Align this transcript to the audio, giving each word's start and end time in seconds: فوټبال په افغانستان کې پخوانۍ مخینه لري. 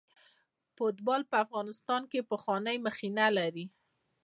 فوټبال 0.75 1.21
په 1.31 1.35
افغانستان 1.45 2.01
کې 2.11 2.27
پخوانۍ 2.29 2.77
مخینه 2.87 3.25
لري. 3.37 3.65